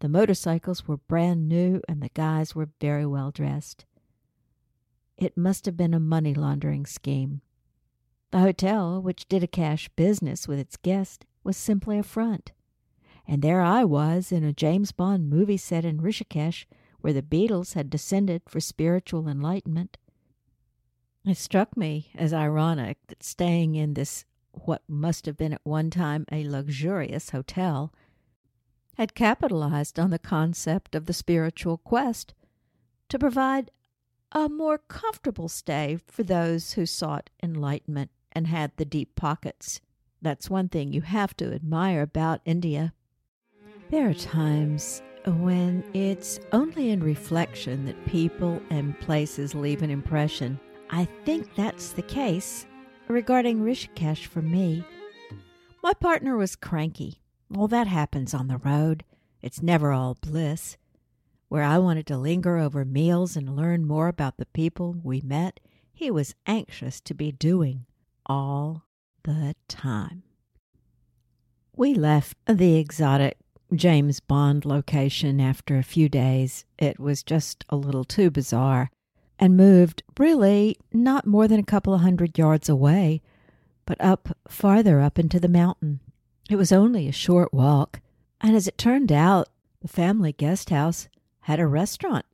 The 0.00 0.08
motorcycles 0.08 0.86
were 0.86 0.96
brand 0.96 1.48
new 1.48 1.80
and 1.88 2.02
the 2.02 2.10
guys 2.10 2.54
were 2.54 2.70
very 2.80 3.06
well 3.06 3.30
dressed. 3.30 3.84
It 5.16 5.36
must 5.36 5.66
have 5.66 5.76
been 5.76 5.94
a 5.94 6.00
money 6.00 6.34
laundering 6.34 6.86
scheme. 6.86 7.40
The 8.30 8.40
hotel, 8.40 9.00
which 9.00 9.28
did 9.28 9.42
a 9.42 9.48
cash 9.48 9.88
business 9.90 10.46
with 10.46 10.58
its 10.58 10.76
guests, 10.76 11.24
was 11.46 11.56
simply 11.56 11.96
a 11.96 12.02
front. 12.02 12.52
And 13.26 13.40
there 13.40 13.62
I 13.62 13.84
was 13.84 14.32
in 14.32 14.44
a 14.44 14.52
James 14.52 14.92
Bond 14.92 15.30
movie 15.30 15.56
set 15.56 15.84
in 15.84 16.00
Rishikesh 16.00 16.66
where 17.00 17.12
the 17.12 17.22
Beatles 17.22 17.74
had 17.74 17.88
descended 17.88 18.42
for 18.48 18.58
spiritual 18.58 19.28
enlightenment. 19.28 19.96
It 21.24 21.36
struck 21.36 21.76
me 21.76 22.10
as 22.16 22.32
ironic 22.32 22.98
that 23.06 23.22
staying 23.22 23.76
in 23.76 23.94
this, 23.94 24.24
what 24.50 24.82
must 24.88 25.26
have 25.26 25.36
been 25.36 25.52
at 25.52 25.60
one 25.64 25.88
time 25.88 26.24
a 26.32 26.48
luxurious 26.48 27.30
hotel, 27.30 27.92
had 28.96 29.14
capitalized 29.14 29.98
on 29.98 30.10
the 30.10 30.18
concept 30.18 30.94
of 30.94 31.06
the 31.06 31.12
spiritual 31.12 31.78
quest 31.78 32.34
to 33.08 33.18
provide 33.18 33.70
a 34.32 34.48
more 34.48 34.78
comfortable 34.78 35.48
stay 35.48 35.98
for 36.08 36.22
those 36.22 36.72
who 36.72 36.86
sought 36.86 37.30
enlightenment 37.42 38.10
and 38.32 38.48
had 38.48 38.72
the 38.76 38.84
deep 38.84 39.14
pockets. 39.14 39.80
That's 40.26 40.50
one 40.50 40.68
thing 40.68 40.92
you 40.92 41.02
have 41.02 41.36
to 41.36 41.54
admire 41.54 42.02
about 42.02 42.40
India. 42.44 42.92
There 43.92 44.10
are 44.10 44.12
times 44.12 45.00
when 45.24 45.84
it's 45.94 46.40
only 46.50 46.90
in 46.90 47.00
reflection 47.00 47.84
that 47.84 48.06
people 48.06 48.60
and 48.68 48.98
places 48.98 49.54
leave 49.54 49.84
an 49.84 49.90
impression. 49.90 50.58
I 50.90 51.04
think 51.24 51.54
that's 51.54 51.92
the 51.92 52.02
case 52.02 52.66
regarding 53.06 53.60
Rishikesh 53.60 54.26
for 54.26 54.42
me. 54.42 54.84
My 55.80 55.92
partner 55.92 56.36
was 56.36 56.56
cranky. 56.56 57.20
Well, 57.48 57.68
that 57.68 57.86
happens 57.86 58.34
on 58.34 58.48
the 58.48 58.58
road. 58.58 59.04
It's 59.42 59.62
never 59.62 59.92
all 59.92 60.18
bliss. 60.20 60.76
Where 61.46 61.62
I 61.62 61.78
wanted 61.78 62.08
to 62.08 62.18
linger 62.18 62.58
over 62.58 62.84
meals 62.84 63.36
and 63.36 63.54
learn 63.54 63.86
more 63.86 64.08
about 64.08 64.38
the 64.38 64.46
people 64.46 64.96
we 65.04 65.20
met, 65.20 65.60
he 65.92 66.10
was 66.10 66.34
anxious 66.48 67.00
to 67.02 67.14
be 67.14 67.30
doing 67.30 67.86
all 68.26 68.82
the 69.26 69.54
time. 69.68 70.22
We 71.74 71.94
left 71.94 72.36
the 72.46 72.76
exotic 72.76 73.38
James 73.74 74.20
Bond 74.20 74.64
location 74.64 75.40
after 75.40 75.76
a 75.76 75.82
few 75.82 76.08
days. 76.08 76.64
It 76.78 77.00
was 77.00 77.22
just 77.22 77.64
a 77.68 77.76
little 77.76 78.04
too 78.04 78.30
bizarre 78.30 78.90
and 79.38 79.56
moved 79.56 80.02
really 80.18 80.76
not 80.92 81.26
more 81.26 81.48
than 81.48 81.58
a 81.58 81.64
couple 81.64 81.92
of 81.92 82.00
hundred 82.00 82.38
yards 82.38 82.68
away, 82.68 83.20
but 83.84 84.00
up 84.00 84.36
farther 84.48 85.00
up 85.00 85.18
into 85.18 85.40
the 85.40 85.48
mountain. 85.48 86.00
It 86.48 86.56
was 86.56 86.70
only 86.70 87.08
a 87.08 87.12
short 87.12 87.52
walk, 87.52 88.00
and 88.40 88.54
as 88.54 88.68
it 88.68 88.78
turned 88.78 89.10
out, 89.10 89.48
the 89.82 89.88
family 89.88 90.32
guest 90.32 90.70
house 90.70 91.08
had 91.40 91.58
a 91.58 91.66
restaurant. 91.66 92.24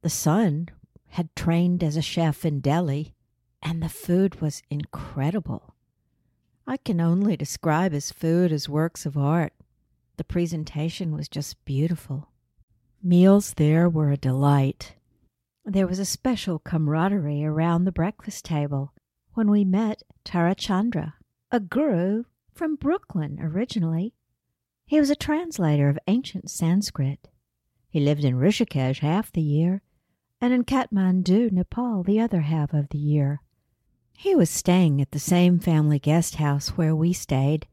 The 0.00 0.10
son 0.10 0.68
had 1.08 1.34
trained 1.36 1.84
as 1.84 1.96
a 1.96 2.02
chef 2.02 2.44
in 2.44 2.60
Delhi, 2.60 3.14
and 3.62 3.82
the 3.82 3.88
food 3.88 4.40
was 4.40 4.62
incredible. 4.70 5.74
I 6.68 6.76
can 6.76 7.00
only 7.00 7.34
describe 7.34 7.92
his 7.92 8.12
food 8.12 8.52
as 8.52 8.68
works 8.68 9.06
of 9.06 9.16
art. 9.16 9.54
The 10.18 10.22
presentation 10.22 11.16
was 11.16 11.26
just 11.26 11.64
beautiful. 11.64 12.28
Meals 13.02 13.54
there 13.54 13.88
were 13.88 14.10
a 14.10 14.18
delight. 14.18 14.94
There 15.64 15.86
was 15.86 15.98
a 15.98 16.04
special 16.04 16.58
camaraderie 16.58 17.42
around 17.42 17.84
the 17.84 17.90
breakfast 17.90 18.44
table 18.44 18.92
when 19.32 19.50
we 19.50 19.64
met 19.64 20.02
Tarachandra, 20.26 21.14
a 21.50 21.58
guru 21.58 22.24
from 22.52 22.76
Brooklyn 22.76 23.38
originally. 23.40 24.12
He 24.84 25.00
was 25.00 25.08
a 25.08 25.16
translator 25.16 25.88
of 25.88 25.98
ancient 26.06 26.50
Sanskrit. 26.50 27.28
He 27.88 27.98
lived 27.98 28.24
in 28.24 28.34
Rishikesh 28.34 28.98
half 28.98 29.32
the 29.32 29.40
year 29.40 29.80
and 30.38 30.52
in 30.52 30.64
Kathmandu, 30.64 31.50
Nepal, 31.50 32.02
the 32.02 32.20
other 32.20 32.42
half 32.42 32.74
of 32.74 32.90
the 32.90 32.98
year. 32.98 33.40
He 34.20 34.34
was 34.34 34.50
staying 34.50 35.00
at 35.00 35.12
the 35.12 35.20
same 35.20 35.60
family 35.60 36.00
guest 36.00 36.34
house 36.34 36.70
where 36.70 36.94
we 36.94 37.12
stayed. 37.12 37.68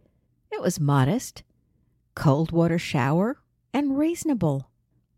It 0.51 0.61
was 0.61 0.79
modest, 0.79 1.41
cold 2.13 2.51
water 2.51 2.77
shower, 2.77 3.39
and 3.73 3.97
reasonable. 3.97 4.69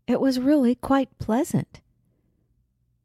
It 0.06 0.22
was 0.22 0.40
really 0.40 0.74
quite 0.74 1.18
pleasant. 1.18 1.82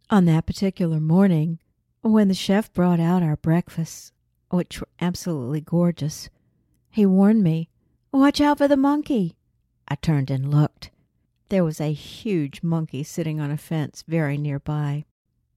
On 0.09 0.23
that 0.23 0.45
particular 0.45 1.01
morning, 1.01 1.59
when 1.99 2.29
the 2.29 2.33
chef 2.33 2.71
brought 2.71 3.01
out 3.01 3.23
our 3.23 3.35
breakfast, 3.35 4.13
which 4.49 4.79
were 4.79 4.87
absolutely 5.01 5.59
gorgeous. 5.59 6.29
He 6.89 7.05
warned 7.05 7.43
me, 7.43 7.67
Watch 8.13 8.39
out 8.39 8.59
for 8.59 8.69
the 8.69 8.77
monkey. 8.77 9.35
I 9.85 9.95
turned 9.95 10.31
and 10.31 10.49
looked. 10.49 10.91
There 11.49 11.65
was 11.65 11.81
a 11.81 11.91
huge 11.91 12.63
monkey 12.63 13.03
sitting 13.03 13.41
on 13.41 13.51
a 13.51 13.57
fence 13.57 14.01
very 14.07 14.37
nearby. 14.37 15.03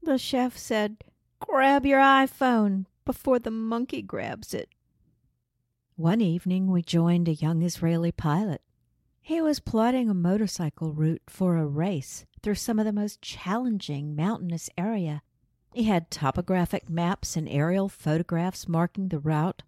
The 0.03 0.19
chef 0.19 0.57
said, 0.57 1.05
Grab 1.39 1.85
your 1.85 2.01
iPhone 2.01 2.87
before 3.05 3.39
the 3.39 3.51
monkey 3.51 4.03
grabs 4.03 4.55
it. 4.55 4.71
One 5.97 6.21
evening, 6.21 6.71
we 6.71 6.83
joined 6.83 7.29
a 7.29 7.35
young 7.35 7.63
Israeli 7.63 8.13
pilot. 8.13 8.63
He 9.21 9.41
was 9.41 9.61
plotting 9.61 10.09
a 10.09 10.15
motorcycle 10.15 10.93
route 10.93 11.23
for 11.29 11.57
a 11.57 11.67
race 11.67 12.25
through 12.43 12.55
some 12.55 12.79
of 12.79 12.85
the 12.85 12.93
most 12.93 13.21
challenging 13.21 14.15
mountainous 14.15 14.71
area. 14.79 15.23
He 15.75 15.85
had 15.85 16.11
topographic 16.11 16.89
maps 16.89 17.37
and 17.37 17.49
aerial 17.49 17.89
photographs 17.89 18.69
marking 18.69 19.09
the 19.09 19.19
route. 19.19 19.63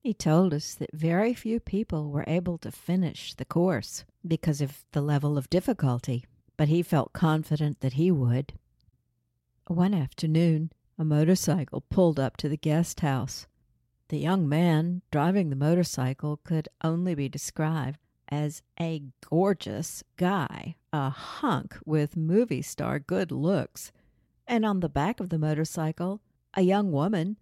He 0.00 0.14
told 0.14 0.54
us 0.54 0.74
that 0.74 0.90
very 0.92 1.34
few 1.34 1.60
people 1.60 2.10
were 2.10 2.24
able 2.26 2.58
to 2.58 2.72
finish 2.72 3.34
the 3.34 3.44
course 3.44 4.04
because 4.26 4.60
of 4.60 4.84
the 4.92 5.02
level 5.02 5.36
of 5.36 5.50
difficulty, 5.50 6.24
but 6.56 6.68
he 6.68 6.82
felt 6.82 7.12
confident 7.12 7.80
that 7.80 7.92
he 7.94 8.10
would. 8.10 8.54
One 9.66 9.94
afternoon, 9.94 10.72
a 11.00 11.04
motorcycle 11.04 11.80
pulled 11.88 12.20
up 12.20 12.36
to 12.36 12.46
the 12.46 12.58
guest 12.58 13.00
house. 13.00 13.46
The 14.10 14.18
young 14.18 14.46
man 14.46 15.00
driving 15.10 15.48
the 15.48 15.56
motorcycle 15.56 16.40
could 16.44 16.68
only 16.84 17.14
be 17.14 17.26
described 17.26 17.98
as 18.28 18.60
a 18.78 19.04
gorgeous 19.26 20.04
guy, 20.18 20.76
a 20.92 21.08
hunk 21.08 21.78
with 21.86 22.18
movie 22.18 22.60
star 22.60 22.98
good 22.98 23.32
looks. 23.32 23.92
And 24.46 24.66
on 24.66 24.80
the 24.80 24.90
back 24.90 25.20
of 25.20 25.30
the 25.30 25.38
motorcycle, 25.38 26.20
a 26.52 26.60
young 26.60 26.92
woman, 26.92 27.38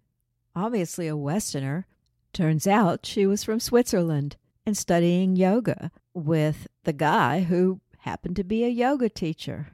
obviously 0.55 1.09
a 1.09 1.17
Westerner. 1.17 1.85
Turns 2.31 2.65
out 2.65 3.05
she 3.05 3.25
was 3.25 3.43
from 3.43 3.59
Switzerland 3.59 4.37
and 4.65 4.77
studying 4.77 5.35
yoga 5.35 5.91
with 6.13 6.67
the 6.85 6.93
guy 6.93 7.41
who 7.41 7.81
happened 7.99 8.37
to 8.37 8.43
be 8.45 8.63
a 8.63 8.69
yoga 8.69 9.09
teacher. 9.09 9.73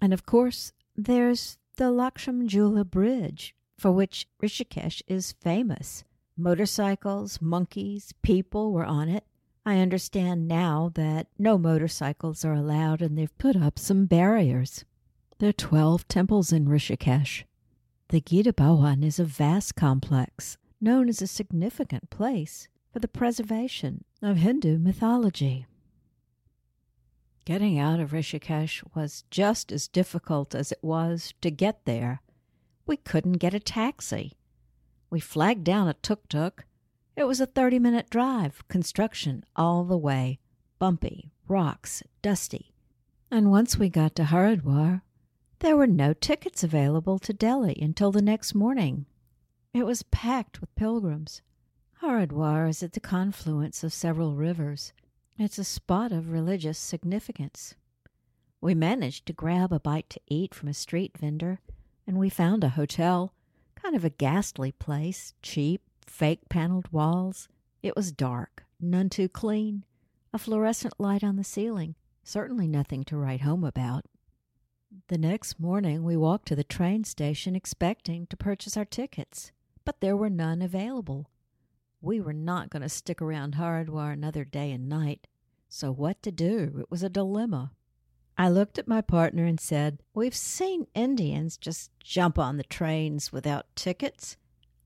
And 0.00 0.12
of 0.12 0.24
course, 0.24 0.72
there's 0.96 1.58
the 1.76 1.90
Lakshman 1.90 2.48
Jhula 2.48 2.88
Bridge, 2.88 3.54
for 3.76 3.90
which 3.90 4.28
Rishikesh 4.42 5.02
is 5.06 5.32
famous. 5.40 6.04
Motorcycles, 6.36 7.40
monkeys, 7.40 8.12
people 8.22 8.72
were 8.72 8.84
on 8.84 9.08
it. 9.08 9.24
I 9.66 9.78
understand 9.78 10.46
now 10.46 10.92
that 10.94 11.28
no 11.38 11.58
motorcycles 11.58 12.44
are 12.44 12.52
allowed 12.52 13.02
and 13.02 13.16
they've 13.16 13.38
put 13.38 13.56
up 13.56 13.78
some 13.78 14.06
barriers. 14.06 14.84
There 15.38 15.48
are 15.48 15.52
12 15.52 16.06
temples 16.06 16.52
in 16.52 16.66
Rishikesh. 16.66 17.44
The 18.08 18.20
Gita 18.20 18.52
Bhawan 18.52 19.02
is 19.02 19.18
a 19.18 19.24
vast 19.24 19.74
complex 19.74 20.58
known 20.80 21.08
as 21.08 21.22
a 21.22 21.26
significant 21.26 22.10
place 22.10 22.68
for 22.92 22.98
the 22.98 23.08
preservation 23.08 24.04
of 24.22 24.36
Hindu 24.36 24.78
mythology. 24.78 25.66
Getting 27.44 27.78
out 27.78 28.00
of 28.00 28.12
Rishikesh 28.12 28.82
was 28.94 29.24
just 29.30 29.70
as 29.70 29.86
difficult 29.86 30.54
as 30.54 30.72
it 30.72 30.78
was 30.80 31.34
to 31.42 31.50
get 31.50 31.84
there. 31.84 32.22
We 32.86 32.96
couldn't 32.96 33.34
get 33.34 33.52
a 33.52 33.60
taxi. 33.60 34.32
We 35.10 35.20
flagged 35.20 35.62
down 35.62 35.86
a 35.86 35.94
tuk 35.94 36.26
tuk. 36.28 36.64
It 37.16 37.24
was 37.24 37.40
a 37.40 37.46
30 37.46 37.78
minute 37.78 38.08
drive, 38.08 38.66
construction 38.68 39.44
all 39.54 39.84
the 39.84 39.98
way, 39.98 40.38
bumpy, 40.78 41.32
rocks, 41.46 42.02
dusty. 42.22 42.72
And 43.30 43.50
once 43.50 43.76
we 43.76 43.90
got 43.90 44.14
to 44.16 44.24
Haridwar, 44.24 45.02
there 45.58 45.76
were 45.76 45.86
no 45.86 46.14
tickets 46.14 46.64
available 46.64 47.18
to 47.18 47.34
Delhi 47.34 47.78
until 47.80 48.10
the 48.10 48.22
next 48.22 48.54
morning. 48.54 49.04
It 49.74 49.84
was 49.84 50.02
packed 50.04 50.62
with 50.62 50.74
pilgrims. 50.76 51.42
Haridwar 52.00 52.70
is 52.70 52.82
at 52.82 52.94
the 52.94 53.00
confluence 53.00 53.84
of 53.84 53.92
several 53.92 54.34
rivers. 54.34 54.94
It's 55.36 55.58
a 55.58 55.64
spot 55.64 56.12
of 56.12 56.30
religious 56.30 56.78
significance. 56.78 57.74
We 58.60 58.72
managed 58.72 59.26
to 59.26 59.32
grab 59.32 59.72
a 59.72 59.80
bite 59.80 60.08
to 60.10 60.20
eat 60.28 60.54
from 60.54 60.68
a 60.68 60.74
street 60.74 61.18
vendor, 61.18 61.60
and 62.06 62.18
we 62.18 62.30
found 62.30 62.62
a 62.62 62.68
hotel, 62.68 63.34
kind 63.74 63.96
of 63.96 64.04
a 64.04 64.10
ghastly 64.10 64.70
place, 64.70 65.34
cheap, 65.42 65.82
fake 66.06 66.48
paneled 66.48 66.86
walls. 66.92 67.48
It 67.82 67.96
was 67.96 68.12
dark, 68.12 68.64
none 68.80 69.10
too 69.10 69.28
clean, 69.28 69.84
a 70.32 70.38
fluorescent 70.38 70.94
light 70.98 71.24
on 71.24 71.34
the 71.34 71.42
ceiling, 71.42 71.96
certainly 72.22 72.68
nothing 72.68 73.02
to 73.04 73.16
write 73.16 73.40
home 73.40 73.64
about. 73.64 74.04
The 75.08 75.18
next 75.18 75.58
morning, 75.58 76.04
we 76.04 76.16
walked 76.16 76.46
to 76.48 76.56
the 76.56 76.62
train 76.62 77.02
station 77.02 77.56
expecting 77.56 78.28
to 78.28 78.36
purchase 78.36 78.76
our 78.76 78.84
tickets, 78.84 79.50
but 79.84 80.00
there 80.00 80.16
were 80.16 80.30
none 80.30 80.62
available. 80.62 81.28
We 82.04 82.20
were 82.20 82.34
not 82.34 82.68
going 82.68 82.82
to 82.82 82.88
stick 82.90 83.22
around 83.22 83.54
Haridwar 83.54 84.12
another 84.12 84.44
day 84.44 84.70
and 84.72 84.90
night. 84.90 85.26
So, 85.70 85.90
what 85.90 86.22
to 86.24 86.30
do? 86.30 86.76
It 86.78 86.90
was 86.90 87.02
a 87.02 87.08
dilemma. 87.08 87.72
I 88.36 88.50
looked 88.50 88.78
at 88.78 88.86
my 88.86 89.00
partner 89.00 89.46
and 89.46 89.58
said, 89.58 90.02
We've 90.12 90.34
seen 90.34 90.86
Indians 90.94 91.56
just 91.56 91.98
jump 92.00 92.38
on 92.38 92.58
the 92.58 92.62
trains 92.64 93.32
without 93.32 93.74
tickets. 93.74 94.36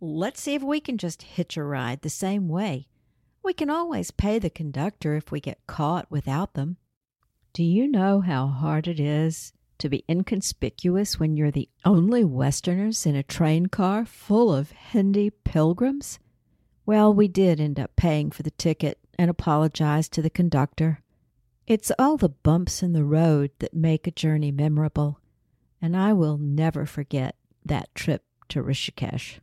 Let's 0.01 0.41
see 0.41 0.55
if 0.55 0.63
we 0.63 0.79
can 0.79 0.97
just 0.97 1.23
hitch 1.23 1.57
a 1.57 1.65
ride 1.65 2.03
the 2.03 2.09
same 2.09 2.49
way. 2.49 2.87
We 3.43 3.53
can 3.53 3.69
always 3.69 4.13
pay 4.13 4.39
the 4.39 4.49
conductor 4.49 5.17
if 5.17 5.33
we 5.33 5.41
get 5.41 5.67
caught 5.67 6.09
without 6.13 6.55
them. 6.55 6.77
Do 7.53 7.65
you 7.65 7.89
know 7.89 8.21
how 8.21 8.47
hard 8.47 8.87
it 8.87 9.01
is 9.01 9.53
to 9.79 9.89
be 9.89 10.05
inconspicuous 10.09 11.19
when 11.19 11.37
you're 11.37 11.51
the 11.51 11.69
only 11.85 12.25
Westerners 12.25 13.07
in 13.07 13.17
a 13.17 13.25
train 13.25 13.67
car 13.67 14.05
full 14.05 14.55
of 14.55 14.71
Hindi 14.71 15.31
pilgrims? 15.31 16.21
Well, 16.89 17.13
we 17.13 17.29
did 17.29 17.61
end 17.61 17.79
up 17.79 17.97
paying 17.97 18.31
for 18.31 18.43
the 18.43 18.51
ticket 18.53 18.99
and 19.19 19.29
apologized 19.29 20.11
to 20.15 20.23
the 20.23 20.31
conductor. 20.31 21.03
It's 21.67 21.93
all 21.99 22.17
the 22.17 22.31
bumps 22.31 22.83
in 22.83 22.95
the 22.95 23.05
road 23.05 23.51
that 23.59 23.75
make 23.75 24.07
a 24.07 24.11
journey 24.11 24.51
memorable, 24.51 25.21
and 25.83 25.95
I 25.95 26.15
will 26.15 26.39
never 26.39 26.87
forget 26.87 27.37
that 27.63 27.95
trip 27.95 28.25
to 28.49 28.63
Rishikesh. 28.63 29.41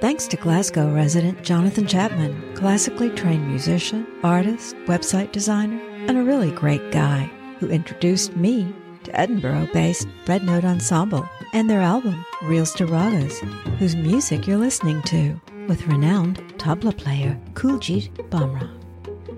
Thanks 0.00 0.26
to 0.28 0.38
Glasgow 0.38 0.94
resident 0.94 1.42
Jonathan 1.42 1.86
Chapman, 1.86 2.54
classically 2.54 3.10
trained 3.10 3.46
musician, 3.46 4.06
artist, 4.22 4.74
website 4.86 5.30
designer, 5.32 5.78
and 6.08 6.16
a 6.16 6.24
really 6.24 6.52
great 6.52 6.90
guy 6.90 7.30
who 7.58 7.68
introduced 7.68 8.34
me 8.34 8.74
to 9.04 9.20
Edinburgh 9.20 9.68
based 9.74 10.08
Red 10.26 10.42
Note 10.44 10.64
Ensemble 10.64 11.28
and 11.52 11.68
their 11.68 11.80
album, 11.80 12.24
Reels 12.42 12.72
to 12.74 12.86
Ragas, 12.86 13.38
whose 13.78 13.96
music 13.96 14.46
you're 14.46 14.58
listening 14.58 15.02
to 15.02 15.40
with 15.68 15.86
renowned 15.86 16.38
tabla 16.58 16.96
player 16.96 17.38
Kuljit 17.54 18.10
Bhamra. 18.30 18.68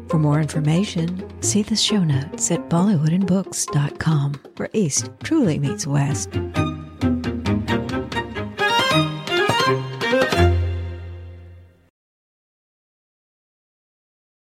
For 0.08 0.18
more 0.18 0.40
information, 0.40 1.22
see 1.42 1.62
the 1.62 1.76
show 1.76 2.04
notes 2.04 2.50
at 2.50 2.68
bollywoodandbooks.com, 2.68 4.40
where 4.56 4.70
East 4.72 5.10
truly 5.22 5.58
meets 5.58 5.86
West. 5.86 6.30